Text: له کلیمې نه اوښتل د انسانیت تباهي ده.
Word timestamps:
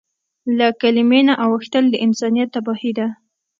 له 0.57 0.67
کلیمې 0.81 1.21
نه 1.27 1.33
اوښتل 1.45 1.85
د 1.89 1.95
انسانیت 2.05 2.49
تباهي 2.55 2.91
ده. 2.97 3.07